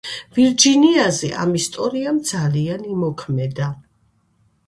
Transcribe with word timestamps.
ვირჯინიაზე, 0.35 1.29
ამ 1.43 1.51
ისტორიამ 1.59 2.17
ძალიან 2.31 2.87
იმოქმედა. 2.95 3.67